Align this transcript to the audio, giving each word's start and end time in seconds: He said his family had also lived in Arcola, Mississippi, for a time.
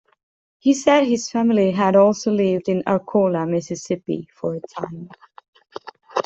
He 0.57 0.73
said 0.73 1.03
his 1.03 1.29
family 1.29 1.69
had 1.69 1.95
also 1.95 2.31
lived 2.31 2.67
in 2.67 2.81
Arcola, 2.87 3.45
Mississippi, 3.45 4.27
for 4.33 4.55
a 4.55 4.61
time. 4.61 5.09